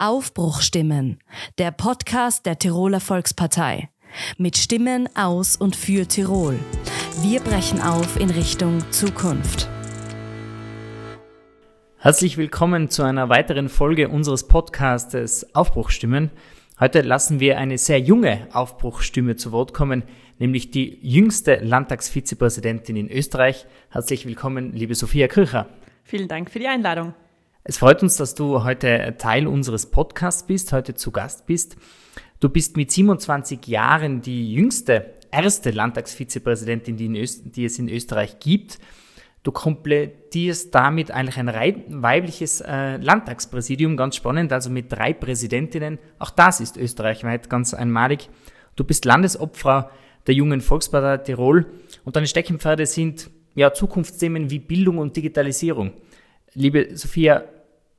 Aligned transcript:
Aufbruchstimmen, 0.00 1.18
der 1.58 1.72
Podcast 1.72 2.46
der 2.46 2.56
Tiroler 2.56 3.00
Volkspartei. 3.00 3.88
Mit 4.36 4.56
Stimmen 4.56 5.08
aus 5.16 5.56
und 5.56 5.74
für 5.74 6.06
Tirol. 6.06 6.56
Wir 7.20 7.40
brechen 7.40 7.80
auf 7.80 8.18
in 8.18 8.30
Richtung 8.30 8.80
Zukunft. 8.92 9.68
Herzlich 11.98 12.36
willkommen 12.36 12.90
zu 12.90 13.02
einer 13.02 13.28
weiteren 13.28 13.68
Folge 13.68 14.08
unseres 14.08 14.46
Podcastes 14.46 15.52
Aufbruchstimmen. 15.56 16.30
Heute 16.78 17.00
lassen 17.00 17.40
wir 17.40 17.58
eine 17.58 17.76
sehr 17.76 17.98
junge 17.98 18.46
Aufbruchstimme 18.52 19.34
zu 19.34 19.50
Wort 19.50 19.74
kommen, 19.74 20.04
nämlich 20.38 20.70
die 20.70 21.00
jüngste 21.02 21.56
Landtagsvizepräsidentin 21.56 22.94
in 22.94 23.10
Österreich. 23.10 23.66
Herzlich 23.90 24.26
willkommen, 24.26 24.72
liebe 24.74 24.94
Sophia 24.94 25.26
Krücher. 25.26 25.66
Vielen 26.04 26.28
Dank 26.28 26.52
für 26.52 26.60
die 26.60 26.68
Einladung. 26.68 27.14
Es 27.68 27.76
freut 27.76 28.02
uns, 28.02 28.16
dass 28.16 28.34
du 28.34 28.64
heute 28.64 29.16
Teil 29.18 29.46
unseres 29.46 29.84
Podcasts 29.84 30.46
bist, 30.46 30.72
heute 30.72 30.94
zu 30.94 31.10
Gast 31.10 31.44
bist. 31.44 31.76
Du 32.40 32.48
bist 32.48 32.78
mit 32.78 32.90
27 32.90 33.66
Jahren 33.66 34.22
die 34.22 34.54
jüngste, 34.54 35.12
erste 35.30 35.72
Landtagsvizepräsidentin, 35.72 36.96
die, 36.96 37.08
die 37.10 37.64
es 37.66 37.78
in 37.78 37.90
Österreich 37.90 38.38
gibt. 38.40 38.78
Du 39.42 39.52
komplettierst 39.52 40.74
damit 40.74 41.10
eigentlich 41.10 41.36
ein 41.36 41.48
weibliches 42.02 42.62
äh, 42.62 42.96
Landtagspräsidium, 42.96 43.98
ganz 43.98 44.16
spannend, 44.16 44.50
also 44.50 44.70
mit 44.70 44.90
drei 44.90 45.12
Präsidentinnen. 45.12 45.98
Auch 46.18 46.30
das 46.30 46.60
ist 46.60 46.78
österreichweit 46.78 47.50
ganz 47.50 47.74
einmalig. 47.74 48.30
Du 48.76 48.84
bist 48.84 49.04
Landesobfrau 49.04 49.90
der 50.26 50.34
jungen 50.34 50.62
Volkspartei 50.62 51.18
Tirol 51.18 51.66
und 52.06 52.16
deine 52.16 52.28
Steckenpferde 52.28 52.86
sind 52.86 53.28
ja 53.54 53.74
Zukunftsthemen 53.74 54.50
wie 54.50 54.58
Bildung 54.58 54.96
und 54.96 55.14
Digitalisierung. 55.14 55.92
Liebe 56.54 56.96
Sophia, 56.96 57.44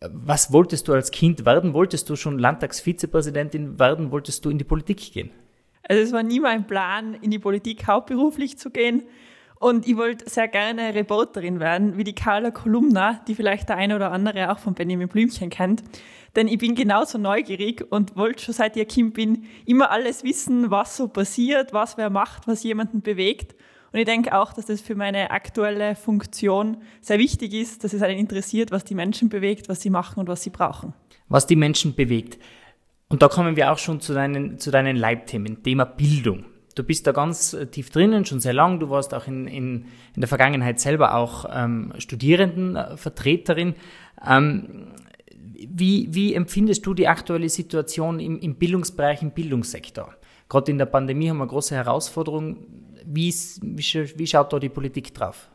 was 0.02 0.54
wolltest 0.54 0.88
du 0.88 0.94
als 0.94 1.12
Kind 1.12 1.46
werden? 1.46 1.74
Wolltest 1.74 2.10
du 2.10 2.16
schon 2.16 2.40
Landtagsvizepräsidentin 2.40 3.80
werden? 3.80 4.12
Wolltest 4.12 4.46
du 4.46 4.50
in 4.50 4.58
die 4.58 4.64
Politik 4.64 5.12
gehen? 5.12 5.32
Also 5.84 6.04
es 6.04 6.12
war 6.12 6.24
nie 6.24 6.40
mein 6.40 6.68
Plan, 6.68 7.16
in 7.16 7.32
die 7.32 7.40
Politik 7.40 7.88
hauptberuflich 7.88 8.58
zu 8.58 8.70
gehen. 8.70 9.04
Und 9.60 9.86
ich 9.86 9.98
wollte 9.98 10.30
sehr 10.30 10.48
gerne 10.48 10.96
Reporterin 10.96 11.60
werden, 11.60 11.98
wie 11.98 12.06
die 12.06 12.16
Carla 12.16 12.50
Kolumna, 12.52 13.22
die 13.28 13.36
vielleicht 13.36 13.68
der 13.68 13.76
eine 13.76 13.98
oder 13.98 14.12
andere 14.14 14.52
auch 14.52 14.60
von 14.60 14.74
Benjamin 14.74 15.10
Blümchen 15.10 15.50
kennt. 15.50 15.84
Denn 16.38 16.48
ich 16.48 16.60
bin 16.60 16.76
genauso 16.76 17.18
neugierig 17.18 17.86
und 17.90 18.16
wollte 18.16 18.42
schon 18.42 18.54
seit 18.54 18.78
ich 18.78 18.88
Kind 18.88 19.16
bin 19.16 19.46
immer 19.66 19.92
alles 19.92 20.24
wissen, 20.24 20.72
was 20.72 20.96
so 20.96 21.10
passiert, 21.10 21.74
was 21.74 21.98
wer 21.98 22.10
macht, 22.10 22.48
was 22.48 22.64
jemanden 22.64 23.02
bewegt. 23.02 23.56
Und 23.92 24.00
ich 24.00 24.06
denke 24.06 24.38
auch, 24.38 24.54
dass 24.54 24.66
das 24.66 24.82
für 24.82 24.96
meine 24.96 25.32
aktuelle 25.32 25.96
Funktion 25.96 26.78
sehr 27.02 27.20
wichtig 27.20 27.54
ist, 27.54 27.84
dass 27.84 27.94
es 27.94 28.02
einen 28.02 28.20
interessiert, 28.20 28.72
was 28.72 28.84
die 28.84 28.96
Menschen 28.96 29.30
bewegt, 29.30 29.70
was 29.70 29.82
sie 29.82 29.90
machen 29.90 30.20
und 30.20 30.28
was 30.28 30.44
sie 30.44 30.52
brauchen. 30.52 30.94
Was 31.28 31.48
die 31.48 31.56
Menschen 31.56 31.96
bewegt. 31.96 32.40
Und 33.10 33.24
da 33.24 33.28
kommen 33.28 33.56
wir 33.56 33.72
auch 33.72 33.80
schon 33.80 34.02
zu 34.02 34.14
deinen, 34.14 34.60
zu 34.60 34.70
deinen 34.70 34.96
Leitthemen, 34.96 35.64
Thema 35.64 35.86
Bildung. 35.86 36.46
Du 36.76 36.84
bist 36.84 37.08
da 37.08 37.12
ganz 37.12 37.54
äh, 37.54 37.66
tief 37.66 37.90
drinnen, 37.90 38.26
schon 38.26 38.40
sehr 38.40 38.54
lang. 38.54 38.80
Du 38.80 38.90
warst 38.90 39.14
auch 39.14 39.28
in, 39.28 39.48
in, 39.48 39.86
in 40.16 40.22
der 40.22 40.28
Vergangenheit 40.28 40.80
selber 40.80 41.16
auch 41.16 41.46
ähm, 41.52 41.94
Studierendenvertreterin. 41.98 43.76
Ähm, 44.26 44.94
wie, 45.68 46.08
wie 46.14 46.34
empfindest 46.36 46.86
du 46.86 46.94
die 46.94 47.08
aktuelle 47.08 47.50
Situation 47.50 48.20
im, 48.20 48.40
im 48.40 48.56
Bildungsbereich, 48.56 49.22
im 49.24 49.32
Bildungssektor? 49.32 50.14
Gerade 50.48 50.72
in 50.72 50.78
der 50.78 50.86
Pandemie 50.86 51.30
haben 51.30 51.38
wir 51.38 51.48
große 51.48 51.76
Herausforderungen 51.76 52.89
wie, 53.10 53.34
wie 53.34 54.28
schaut 54.28 54.54
da 54.54 54.60
die 54.60 54.70
Politik 54.70 55.14
drauf? 55.14 55.50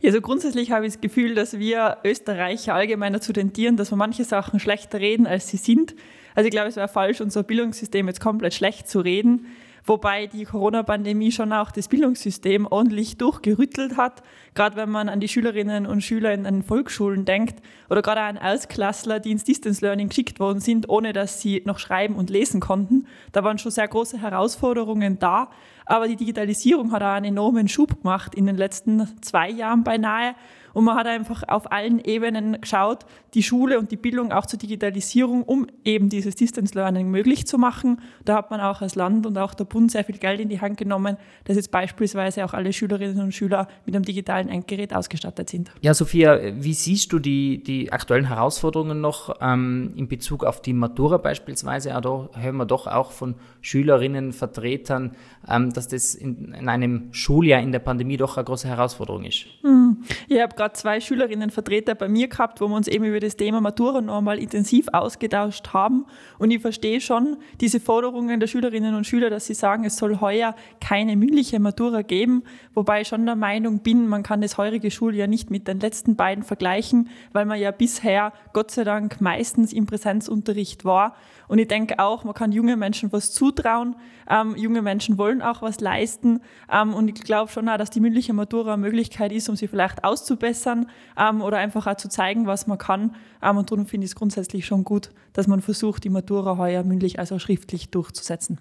Ja, 0.00 0.08
also 0.08 0.20
grundsätzlich 0.20 0.70
habe 0.70 0.86
ich 0.86 0.94
das 0.94 1.00
Gefühl, 1.00 1.34
dass 1.34 1.58
wir 1.58 1.98
Österreicher 2.04 2.74
allgemein 2.74 3.12
dazu 3.12 3.32
tendieren, 3.32 3.76
dass 3.76 3.92
wir 3.92 3.96
manche 3.96 4.24
Sachen 4.24 4.60
schlechter 4.60 5.00
reden, 5.00 5.26
als 5.26 5.48
sie 5.48 5.56
sind. 5.56 5.94
Also 6.34 6.46
ich 6.46 6.52
glaube, 6.52 6.68
es 6.68 6.76
wäre 6.76 6.88
falsch, 6.88 7.20
unser 7.20 7.42
Bildungssystem 7.42 8.06
jetzt 8.06 8.20
komplett 8.20 8.54
schlecht 8.54 8.88
zu 8.88 9.00
reden 9.00 9.46
wobei 9.88 10.26
die 10.26 10.44
Corona-Pandemie 10.44 11.32
schon 11.32 11.52
auch 11.52 11.70
das 11.70 11.88
Bildungssystem 11.88 12.66
ordentlich 12.66 13.16
durchgerüttelt 13.16 13.96
hat. 13.96 14.22
Gerade 14.58 14.74
wenn 14.74 14.90
man 14.90 15.08
an 15.08 15.20
die 15.20 15.28
Schülerinnen 15.28 15.86
und 15.86 16.02
Schüler 16.02 16.34
in 16.34 16.42
den 16.42 16.64
Volksschulen 16.64 17.24
denkt 17.24 17.62
oder 17.88 18.02
gerade 18.02 18.22
an 18.22 18.38
Ausklassler, 18.38 19.20
die 19.20 19.30
ins 19.30 19.44
Distance 19.44 19.84
Learning 19.84 20.08
geschickt 20.08 20.40
worden 20.40 20.58
sind, 20.58 20.88
ohne 20.88 21.12
dass 21.12 21.40
sie 21.40 21.62
noch 21.64 21.78
schreiben 21.78 22.16
und 22.16 22.28
lesen 22.28 22.58
konnten. 22.58 23.06
Da 23.30 23.44
waren 23.44 23.58
schon 23.58 23.70
sehr 23.70 23.86
große 23.86 24.20
Herausforderungen 24.20 25.20
da. 25.20 25.50
Aber 25.86 26.08
die 26.08 26.16
Digitalisierung 26.16 26.90
hat 26.90 27.02
auch 27.02 27.06
einen 27.14 27.26
enormen 27.26 27.68
Schub 27.68 28.02
gemacht 28.02 28.34
in 28.34 28.46
den 28.46 28.56
letzten 28.56 29.08
zwei 29.22 29.48
Jahren 29.48 29.84
beinahe. 29.84 30.34
Und 30.74 30.84
man 30.84 30.96
hat 30.96 31.06
einfach 31.06 31.42
auf 31.48 31.72
allen 31.72 31.98
Ebenen 31.98 32.60
geschaut, 32.60 33.06
die 33.34 33.42
Schule 33.42 33.78
und 33.78 33.90
die 33.90 33.96
Bildung 33.96 34.32
auch 34.32 34.46
zur 34.46 34.58
Digitalisierung, 34.58 35.42
um 35.42 35.66
eben 35.84 36.08
dieses 36.08 36.36
Distance 36.36 36.74
Learning 36.74 37.10
möglich 37.10 37.46
zu 37.46 37.58
machen. 37.58 38.00
Da 38.24 38.36
hat 38.36 38.50
man 38.50 38.60
auch 38.60 38.82
als 38.82 38.94
Land 38.94 39.26
und 39.26 39.38
auch 39.38 39.54
der 39.54 39.64
Bund 39.64 39.90
sehr 39.90 40.04
viel 40.04 40.18
Geld 40.18 40.40
in 40.40 40.48
die 40.48 40.60
Hand 40.60 40.76
genommen, 40.76 41.16
dass 41.44 41.56
jetzt 41.56 41.70
beispielsweise 41.70 42.44
auch 42.44 42.54
alle 42.54 42.72
Schülerinnen 42.72 43.20
und 43.20 43.32
Schüler 43.32 43.66
mit 43.86 43.96
einem 43.96 44.04
digitalen 44.04 44.47
Endgerät 44.48 44.94
ausgestattet 44.94 45.50
sind. 45.50 45.70
Ja, 45.80 45.94
Sophia, 45.94 46.38
wie 46.54 46.74
siehst 46.74 47.12
du 47.12 47.18
die, 47.18 47.62
die 47.62 47.92
aktuellen 47.92 48.26
Herausforderungen 48.26 49.00
noch 49.00 49.36
ähm, 49.40 49.92
in 49.96 50.08
Bezug 50.08 50.44
auf 50.44 50.62
die 50.62 50.72
Matura 50.72 51.18
beispielsweise? 51.18 51.90
Ja, 51.90 52.00
da 52.00 52.28
hören 52.34 52.56
wir 52.56 52.66
doch 52.66 52.86
auch 52.86 53.12
von 53.12 53.34
Schülerinnen, 53.60 54.32
Vertretern, 54.32 55.12
ähm, 55.48 55.72
dass 55.72 55.88
das 55.88 56.14
in, 56.14 56.54
in, 56.54 56.68
einem 56.68 57.08
Schuljahr 57.12 57.60
in 57.60 57.72
der 57.72 57.78
Pandemie 57.80 58.16
doch 58.16 58.36
eine 58.36 58.44
große 58.44 58.68
Herausforderung 58.68 59.24
ist. 59.24 59.46
Hm. 59.62 60.02
Ich 60.28 60.40
habe 60.40 60.54
gerade 60.54 60.74
zwei 60.74 61.00
Schülerinnenvertreter 61.00 61.94
bei 61.94 62.08
mir 62.08 62.28
gehabt, 62.28 62.60
wo 62.60 62.68
wir 62.68 62.76
uns 62.76 62.88
eben 62.88 63.04
über 63.04 63.20
das 63.20 63.36
Thema 63.36 63.60
Matura 63.60 64.00
noch 64.00 64.18
einmal 64.18 64.38
intensiv 64.38 64.88
ausgetauscht 64.92 65.72
haben. 65.72 66.06
Und 66.38 66.50
ich 66.50 66.60
verstehe 66.60 67.00
schon 67.00 67.36
diese 67.60 67.80
Forderungen 67.80 68.40
der 68.40 68.46
Schülerinnen 68.46 68.94
und 68.94 69.06
Schüler, 69.06 69.30
dass 69.30 69.46
sie 69.46 69.54
sagen, 69.54 69.84
es 69.84 69.96
soll 69.96 70.20
heuer 70.20 70.54
keine 70.80 71.16
mündliche 71.16 71.58
Matura 71.58 72.02
geben, 72.02 72.42
wobei 72.74 73.02
ich 73.02 73.08
schon 73.08 73.26
der 73.26 73.36
Meinung 73.36 73.80
bin, 73.80 74.08
man 74.08 74.22
kann 74.22 74.37
das 74.40 74.58
heurige 74.58 74.90
Schuljahr 74.90 75.26
nicht 75.26 75.50
mit 75.50 75.68
den 75.68 75.80
letzten 75.80 76.16
beiden 76.16 76.44
vergleichen, 76.44 77.08
weil 77.32 77.44
man 77.44 77.58
ja 77.58 77.70
bisher 77.70 78.32
Gott 78.52 78.70
sei 78.70 78.84
Dank 78.84 79.20
meistens 79.20 79.72
im 79.72 79.86
Präsenzunterricht 79.86 80.84
war. 80.84 81.14
Und 81.48 81.58
ich 81.58 81.68
denke 81.68 81.98
auch, 81.98 82.24
man 82.24 82.34
kann 82.34 82.52
junge 82.52 82.76
Menschen 82.76 83.10
was 83.12 83.32
zutrauen. 83.32 83.96
Ähm, 84.28 84.54
junge 84.56 84.82
Menschen 84.82 85.16
wollen 85.18 85.40
auch 85.40 85.62
was 85.62 85.80
leisten. 85.80 86.40
Ähm, 86.70 86.94
und 86.94 87.08
ich 87.08 87.24
glaube 87.24 87.50
schon 87.50 87.68
auch, 87.68 87.78
dass 87.78 87.90
die 87.90 88.00
mündliche 88.00 88.34
Matura 88.34 88.74
eine 88.74 88.82
Möglichkeit 88.82 89.32
ist, 89.32 89.48
um 89.48 89.56
sie 89.56 89.66
vielleicht 89.66 90.04
auszubessern 90.04 90.90
ähm, 91.18 91.40
oder 91.40 91.58
einfach 91.58 91.86
auch 91.86 91.96
zu 91.96 92.08
zeigen, 92.08 92.46
was 92.46 92.66
man 92.66 92.78
kann. 92.78 93.16
Ähm, 93.42 93.56
und 93.56 93.70
darum 93.70 93.86
finde 93.86 94.04
ich 94.04 94.12
es 94.12 94.16
grundsätzlich 94.16 94.66
schon 94.66 94.84
gut, 94.84 95.10
dass 95.32 95.46
man 95.46 95.62
versucht, 95.62 96.04
die 96.04 96.10
Matura 96.10 96.58
heuer 96.58 96.84
mündlich 96.84 97.18
als 97.18 97.32
auch 97.32 97.40
schriftlich 97.40 97.90
durchzusetzen. 97.90 98.60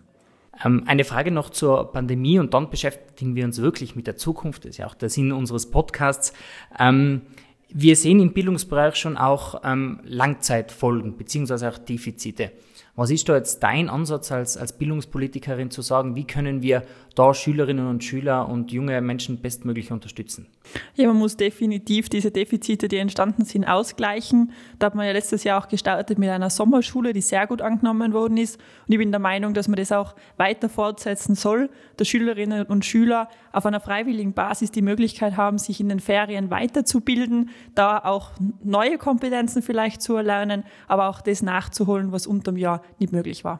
Ähm, 0.63 0.83
eine 0.85 1.03
Frage 1.03 1.31
noch 1.31 1.49
zur 1.49 1.91
Pandemie 1.91 2.39
und 2.39 2.53
dann 2.53 2.69
beschäftigen 2.69 3.35
wir 3.35 3.45
uns 3.45 3.61
wirklich 3.61 3.95
mit 3.95 4.07
der 4.07 4.17
Zukunft. 4.17 4.65
Das 4.65 4.71
ist 4.71 4.77
ja 4.77 4.87
auch 4.87 4.95
der 4.95 5.09
Sinn 5.09 5.31
unseres 5.31 5.69
Podcasts. 5.69 6.33
Ähm, 6.79 7.21
wir 7.69 7.95
sehen 7.95 8.19
im 8.21 8.33
Bildungsbereich 8.33 8.95
schon 8.95 9.17
auch 9.17 9.61
ähm, 9.63 9.99
Langzeitfolgen 10.03 11.17
beziehungsweise 11.17 11.69
auch 11.69 11.77
Defizite. 11.77 12.51
Was 12.97 13.11
ist 13.11 13.29
da 13.29 13.35
jetzt 13.35 13.61
dein 13.61 13.89
Ansatz 13.89 14.31
als, 14.31 14.57
als 14.57 14.73
Bildungspolitikerin 14.73 15.69
zu 15.69 15.83
sagen, 15.83 16.15
wie 16.15 16.25
können 16.25 16.63
wir 16.63 16.81
da 17.13 17.35
Schülerinnen 17.35 17.85
und 17.87 18.03
Schüler 18.03 18.49
und 18.49 18.71
junge 18.71 18.99
Menschen 19.01 19.39
bestmöglich 19.39 19.91
unterstützen? 19.91 20.47
Ja, 20.95 21.07
man 21.07 21.17
muss 21.17 21.37
definitiv 21.37 22.09
diese 22.09 22.31
Defizite, 22.31 22.87
die 22.87 22.97
entstanden 22.97 23.45
sind, 23.45 23.65
ausgleichen. 23.65 24.51
Da 24.79 24.87
hat 24.87 24.95
man 24.95 25.05
ja 25.05 25.11
letztes 25.11 25.43
Jahr 25.43 25.63
auch 25.63 25.67
gestartet 25.67 26.17
mit 26.17 26.29
einer 26.29 26.49
Sommerschule, 26.49 27.13
die 27.13 27.21
sehr 27.21 27.45
gut 27.45 27.61
angenommen 27.61 28.13
worden 28.13 28.37
ist. 28.37 28.55
Und 28.87 28.93
ich 28.93 28.97
bin 28.97 29.11
der 29.11 29.19
Meinung, 29.19 29.53
dass 29.53 29.67
man 29.67 29.77
das 29.77 29.91
auch 29.91 30.15
weiter 30.37 30.67
fortsetzen 30.67 31.35
soll, 31.35 31.69
dass 31.97 32.07
Schülerinnen 32.07 32.65
und 32.65 32.83
Schüler 32.83 33.29
auf 33.57 33.65
einer 33.65 33.79
freiwilligen 33.79 34.33
Basis 34.33 34.69
die 34.69 34.83
Möglichkeit 34.83 35.35
haben, 35.35 35.57
sich 35.57 35.79
in 35.79 35.89
den 35.89 35.99
Ferien 35.99 36.51
weiterzubilden, 36.51 37.49
da 37.73 37.97
auch 37.97 38.31
neue 38.63 38.99
Kompetenzen 38.99 39.63
vielleicht 39.63 40.03
zu 40.03 40.15
erlernen, 40.15 40.63
aber 40.87 41.09
auch 41.09 41.21
das 41.21 41.41
nachzuholen, 41.41 42.11
was 42.11 42.27
unterm 42.27 42.55
Jahr 42.55 42.83
nicht 42.99 43.11
möglich 43.11 43.43
war. 43.43 43.59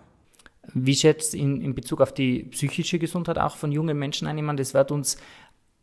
Wie 0.74 0.96
schätzt 0.96 1.34
in, 1.34 1.62
in 1.62 1.74
Bezug 1.74 2.02
auf 2.02 2.14
die 2.14 2.44
psychische 2.44 3.00
Gesundheit 3.00 3.40
auch 3.40 3.56
von 3.56 3.72
jungen 3.72 3.98
Menschen 3.98 4.28
ein? 4.28 4.38
Ich 4.38 4.44
meine, 4.44 4.60
das 4.60 4.76
wird 4.76 4.92
uns 4.92 5.18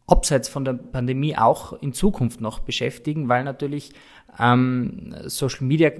abseits 0.06 0.48
von 0.48 0.64
der 0.64 0.74
Pandemie 0.74 1.36
auch 1.36 1.72
in 1.74 1.92
Zukunft 1.92 2.40
noch 2.40 2.60
beschäftigen, 2.60 3.28
weil 3.28 3.44
natürlich 3.44 3.92
ähm, 4.38 5.14
Social 5.26 5.64
Media 5.66 5.90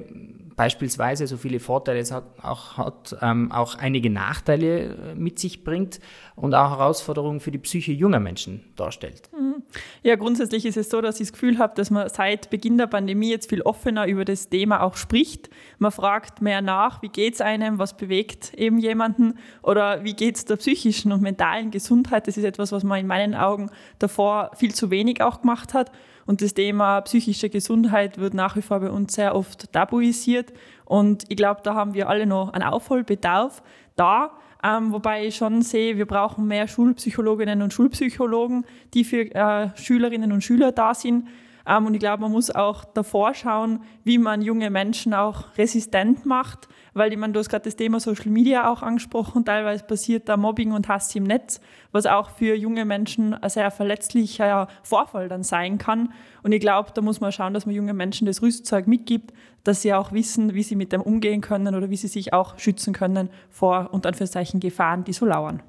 beispielsweise 0.56 1.26
so 1.26 1.36
viele 1.36 1.60
Vorteile 1.60 1.98
es 1.98 2.12
hat, 2.12 2.24
auch, 2.42 2.76
hat, 2.76 3.16
ähm, 3.22 3.50
auch 3.50 3.76
einige 3.76 4.10
Nachteile 4.10 4.94
äh, 4.94 5.14
mit 5.14 5.38
sich 5.38 5.64
bringt 5.64 6.00
und 6.36 6.54
auch 6.54 6.70
Herausforderungen 6.70 7.40
für 7.40 7.50
die 7.50 7.58
Psyche 7.58 7.92
junger 7.92 8.20
Menschen 8.20 8.64
darstellt. 8.76 9.30
Mhm. 9.32 9.53
Ja, 10.02 10.16
grundsätzlich 10.16 10.66
ist 10.66 10.76
es 10.76 10.90
so, 10.90 11.00
dass 11.00 11.20
ich 11.20 11.28
das 11.28 11.32
Gefühl 11.32 11.58
habe, 11.58 11.74
dass 11.74 11.90
man 11.90 12.08
seit 12.08 12.50
Beginn 12.50 12.78
der 12.78 12.86
Pandemie 12.86 13.30
jetzt 13.30 13.48
viel 13.48 13.62
offener 13.62 14.06
über 14.06 14.24
das 14.24 14.48
Thema 14.48 14.82
auch 14.82 14.96
spricht. 14.96 15.50
Man 15.78 15.90
fragt 15.90 16.42
mehr 16.42 16.62
nach, 16.62 17.02
wie 17.02 17.08
geht 17.08 17.34
es 17.34 17.40
einem, 17.40 17.78
was 17.78 17.96
bewegt 17.96 18.54
eben 18.54 18.78
jemanden 18.78 19.38
oder 19.62 20.04
wie 20.04 20.14
geht 20.14 20.36
es 20.36 20.44
der 20.44 20.56
psychischen 20.56 21.12
und 21.12 21.22
mentalen 21.22 21.70
Gesundheit. 21.70 22.26
Das 22.28 22.36
ist 22.36 22.44
etwas, 22.44 22.72
was 22.72 22.84
man 22.84 23.00
in 23.00 23.06
meinen 23.06 23.34
Augen 23.34 23.70
davor 23.98 24.50
viel 24.54 24.74
zu 24.74 24.90
wenig 24.90 25.22
auch 25.22 25.40
gemacht 25.40 25.74
hat. 25.74 25.90
Und 26.26 26.40
das 26.40 26.54
Thema 26.54 27.00
psychische 27.02 27.50
Gesundheit 27.50 28.18
wird 28.18 28.34
nach 28.34 28.56
wie 28.56 28.62
vor 28.62 28.80
bei 28.80 28.90
uns 28.90 29.14
sehr 29.14 29.34
oft 29.34 29.72
tabuisiert. 29.72 30.52
Und 30.84 31.24
ich 31.28 31.36
glaube, 31.36 31.60
da 31.62 31.74
haben 31.74 31.94
wir 31.94 32.08
alle 32.08 32.26
noch 32.26 32.52
einen 32.52 32.64
Aufholbedarf 32.64 33.62
da. 33.96 34.30
Ähm, 34.64 34.92
wobei 34.92 35.26
ich 35.26 35.36
schon 35.36 35.60
sehe, 35.60 35.98
wir 35.98 36.06
brauchen 36.06 36.46
mehr 36.46 36.66
Schulpsychologinnen 36.66 37.60
und 37.60 37.74
Schulpsychologen, 37.74 38.64
die 38.94 39.04
für 39.04 39.34
äh, 39.34 39.68
Schülerinnen 39.76 40.32
und 40.32 40.42
Schüler 40.42 40.72
da 40.72 40.94
sind. 40.94 41.28
Ähm, 41.66 41.86
und 41.86 41.94
ich 41.94 42.00
glaube, 42.00 42.22
man 42.22 42.32
muss 42.32 42.50
auch 42.50 42.84
davor 42.84 43.34
schauen, 43.34 43.80
wie 44.04 44.18
man 44.18 44.42
junge 44.42 44.70
Menschen 44.70 45.14
auch 45.14 45.56
resistent 45.56 46.26
macht, 46.26 46.68
weil 46.92 47.12
ich 47.12 47.18
meine, 47.18 47.32
du 47.32 47.40
hast 47.40 47.48
gerade 47.48 47.64
das 47.64 47.76
Thema 47.76 48.00
Social 48.00 48.30
Media 48.30 48.70
auch 48.70 48.82
angesprochen, 48.82 49.44
teilweise 49.44 49.84
passiert 49.84 50.28
da 50.28 50.36
Mobbing 50.36 50.72
und 50.72 50.88
Hass 50.88 51.14
im 51.14 51.24
Netz, 51.24 51.60
was 51.92 52.06
auch 52.06 52.30
für 52.30 52.54
junge 52.54 52.84
Menschen 52.84 53.34
ein 53.34 53.50
sehr 53.50 53.70
verletzlicher 53.70 54.68
Vorfall 54.82 55.28
dann 55.28 55.42
sein 55.42 55.78
kann. 55.78 56.12
Und 56.42 56.52
ich 56.52 56.60
glaube, 56.60 56.90
da 56.94 57.00
muss 57.00 57.20
man 57.20 57.32
schauen, 57.32 57.54
dass 57.54 57.66
man 57.66 57.74
junge 57.74 57.94
Menschen 57.94 58.26
das 58.26 58.42
Rüstzeug 58.42 58.86
mitgibt, 58.86 59.32
dass 59.64 59.82
sie 59.82 59.94
auch 59.94 60.12
wissen, 60.12 60.54
wie 60.54 60.62
sie 60.62 60.76
mit 60.76 60.92
dem 60.92 61.00
umgehen 61.00 61.40
können 61.40 61.74
oder 61.74 61.90
wie 61.90 61.96
sie 61.96 62.08
sich 62.08 62.32
auch 62.32 62.58
schützen 62.58 62.92
können 62.92 63.30
vor, 63.48 63.88
unter 63.92 64.10
Anführungszeichen, 64.10 64.60
Gefahren, 64.60 65.04
die 65.04 65.12
so 65.12 65.24
lauern. 65.26 65.62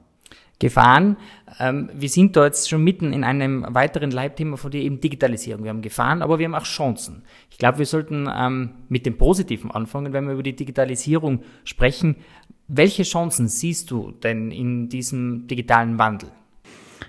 Gefahren. 0.60 1.18
Ähm, 1.60 1.90
wir 1.94 2.10
sind 2.10 2.36
da 2.36 2.46
jetzt 2.46 2.70
schon 2.70 2.84
mitten 2.84 3.14
in 3.14 3.24
einem 3.24 3.66
weiteren 3.70 4.12
Leitthema 4.12 4.58
von 4.58 4.72
dir, 4.72 4.82
eben 4.82 5.02
Digitalisierung. 5.02 5.64
Wir 5.64 5.70
haben 5.70 5.82
Gefahren, 5.82 6.22
aber 6.22 6.40
wir 6.40 6.46
haben 6.46 6.56
auch 6.56 6.64
Chancen. 6.64 7.24
Ich 7.52 7.58
glaube, 7.58 7.80
wir 7.80 7.86
sollten 7.86 8.30
ähm, 8.34 8.72
mit 8.88 9.06
dem 9.06 9.18
Positiven 9.18 9.72
anfangen, 9.72 10.14
wenn 10.14 10.26
wir 10.26 10.34
über 10.34 10.44
die 10.44 10.56
Digitalisierung 10.56 11.42
sprechen. 11.64 12.18
Welche 12.68 13.04
Chancen 13.04 13.48
siehst 13.48 13.92
du 13.92 14.12
denn 14.12 14.52
in 14.52 14.90
diesem 14.90 15.48
digitalen 15.48 16.00
Wandel? 16.00 16.32